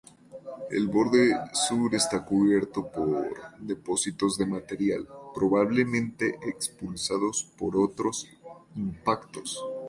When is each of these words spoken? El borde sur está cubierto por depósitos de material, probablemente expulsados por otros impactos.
El 0.71 0.87
borde 0.87 1.29
sur 1.53 1.93
está 1.93 2.25
cubierto 2.25 2.89
por 2.91 3.35
depósitos 3.59 4.35
de 4.35 4.47
material, 4.47 5.07
probablemente 5.31 6.39
expulsados 6.41 7.47
por 7.55 7.77
otros 7.77 8.27
impactos. 8.75 9.63